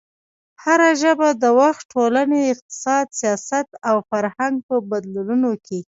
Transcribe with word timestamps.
هره 0.63 0.89
ژبه 1.01 1.29
د 1.41 1.43
وخت، 1.59 1.83
ټولنې، 1.93 2.39
اقتصاد، 2.53 3.05
سیاست 3.19 3.67
او 3.89 3.95
فرهنګ 4.09 4.55
په 4.67 4.75
بدلونونو 4.89 5.51
کې 5.65 5.79